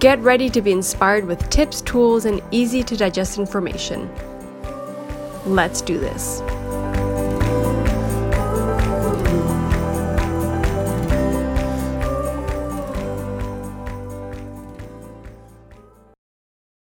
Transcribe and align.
Get 0.00 0.18
ready 0.20 0.48
to 0.48 0.62
be 0.62 0.72
inspired 0.72 1.26
with 1.26 1.50
tips, 1.50 1.82
tools, 1.82 2.24
and 2.24 2.40
easy 2.50 2.82
to 2.82 2.96
digest 2.96 3.36
information. 3.36 4.10
Let's 5.44 5.82
do 5.82 5.98
this. 5.98 6.40